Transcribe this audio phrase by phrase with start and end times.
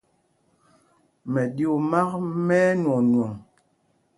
[1.31, 2.09] Mɛɗyuu māk
[2.47, 3.31] mɛ́ ɛnwɔɔnwɔŋ.